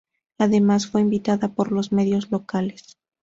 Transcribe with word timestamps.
Además 0.39 0.87
fue 0.87 1.01
invitada 1.01 1.49
por 1.49 1.71
los 1.71 1.91
medios 1.91 2.31
locales. 2.31 2.97